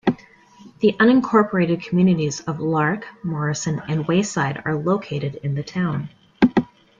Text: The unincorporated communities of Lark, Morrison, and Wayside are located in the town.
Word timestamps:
The 0.79 0.93
unincorporated 0.93 1.83
communities 1.83 2.39
of 2.45 2.59
Lark, 2.59 3.05
Morrison, 3.21 3.83
and 3.87 4.07
Wayside 4.07 4.63
are 4.65 4.75
located 4.75 5.35
in 5.43 5.53
the 5.53 5.61
town. 5.61 6.09